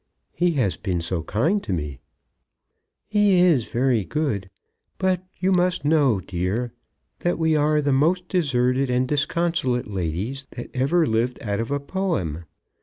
[0.33, 1.99] "He has been so kind to me."
[3.07, 4.49] "He is very good;
[4.97, 6.73] but you must know, dear,
[7.19, 11.79] that we are the most deserted and disconsolate ladies that ever lived out of a
[11.79, 12.45] poem.